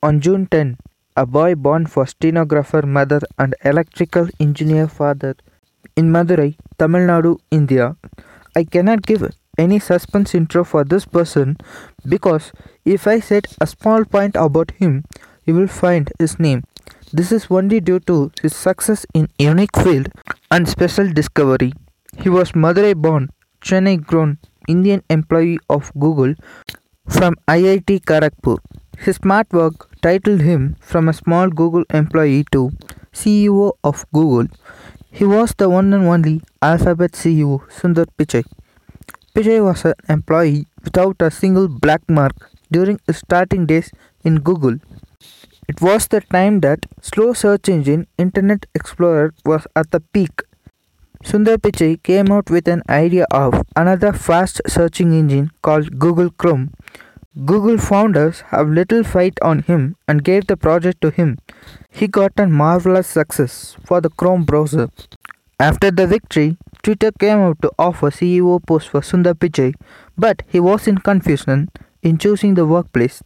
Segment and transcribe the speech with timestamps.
[0.00, 0.76] On June 10,
[1.16, 5.34] a boy born for stenographer mother and electrical engineer father
[5.96, 7.96] in Madurai, Tamil Nadu, India.
[8.54, 11.56] I cannot give any suspense intro for this person
[12.08, 12.52] because
[12.84, 15.04] if I said a small point about him,
[15.46, 16.62] you will find his name.
[17.12, 20.10] This is only due to his success in unique field
[20.52, 21.72] and special discovery.
[22.16, 23.30] He was Madurai born,
[23.60, 24.38] Chennai grown
[24.68, 26.34] Indian employee of Google
[27.08, 28.58] from IIT Kharagpur.
[29.00, 32.70] His smart work titled him from a small Google employee to
[33.12, 34.48] CEO of Google.
[35.10, 38.44] He was the one and only Alphabet CEO Sundar Pichai.
[39.34, 43.92] Pichai was an employee without a single black mark during his starting days
[44.24, 44.78] in Google.
[45.68, 50.42] It was the time that slow search engine Internet Explorer was at the peak.
[51.24, 56.72] Sundar Pichai came out with an idea of another fast searching engine called Google Chrome.
[57.44, 61.38] Google founders have little fight on him and gave the project to him.
[61.88, 64.88] He got a marvelous success for the Chrome browser.
[65.60, 69.74] After the victory, Twitter came out to offer CEO post for Sundar Pichai,
[70.16, 71.68] but he was in confusion
[72.02, 73.22] in choosing the workplace.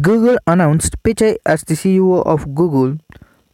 [0.00, 2.98] Google announced Pichai as the CEO of Google.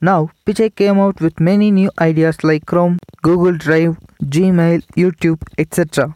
[0.03, 6.15] Now, Pichai came out with many new ideas like Chrome, Google Drive, Gmail, YouTube, etc.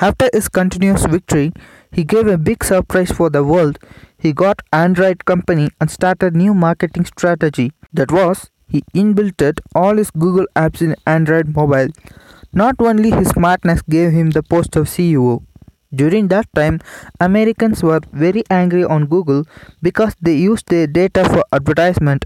[0.00, 1.52] After his continuous victory,
[1.92, 3.78] he gave a big surprise for the world.
[4.18, 7.72] He got Android company and started new marketing strategy.
[7.92, 11.88] That was he inbuilt all his Google apps in Android mobile.
[12.52, 15.42] Not only his smartness gave him the post of CEO.
[15.94, 16.80] During that time,
[17.20, 19.44] Americans were very angry on Google
[19.82, 22.24] because they used their data for advertisement.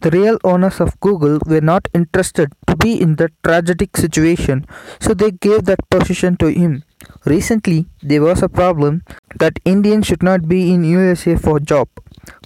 [0.00, 4.66] The real owners of Google were not interested to be in that tragic situation,
[5.00, 6.84] so they gave that position to him.
[7.24, 9.02] Recently, there was a problem
[9.38, 11.88] that Indians should not be in USA for job.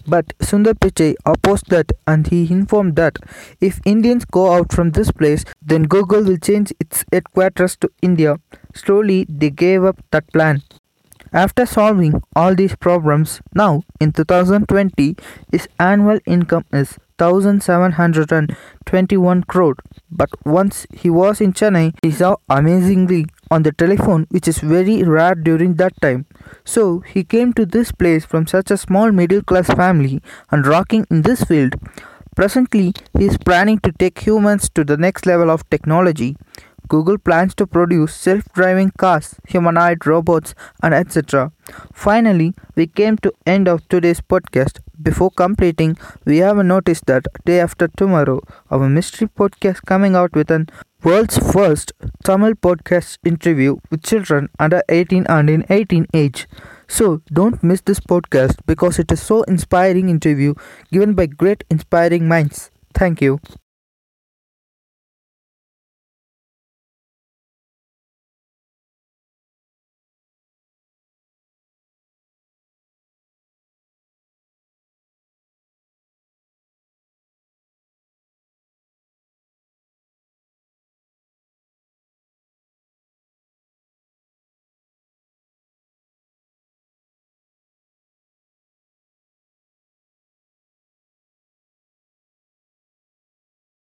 [0.07, 3.19] But Sundar Pichai opposed that and he informed that
[3.61, 8.39] if Indians go out from this place, then Google will change its headquarters to India.
[8.75, 10.63] Slowly, they gave up that plan.
[11.33, 15.17] After solving all these problems, now in 2020,
[15.51, 19.77] his annual income is 1721 crore.
[20.11, 25.03] But once he was in Chennai, he saw amazingly on the telephone, which is very
[25.03, 26.25] rare during that time.
[26.65, 31.07] So he came to this place from such a small middle class family and rocking
[31.11, 31.75] in this field.
[32.35, 36.37] Presently, he is planning to take humans to the next level of technology.
[36.89, 41.53] Google plans to produce self-driving cars, humanoid robots, and etc.
[41.93, 44.81] Finally, we came to end of today's podcast.
[45.11, 50.51] Before completing, we have noticed that day after tomorrow, our mystery podcast coming out with
[50.51, 50.69] an
[51.05, 51.93] world's first
[52.25, 56.49] Tamil podcast interview with children under 18 and in 18 age.
[56.89, 60.55] So don't miss this podcast because it is so inspiring interview
[60.91, 62.71] given by great inspiring minds.
[62.95, 63.41] Thank you.